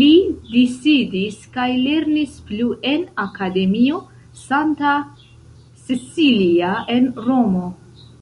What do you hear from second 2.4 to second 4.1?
plu en Akademio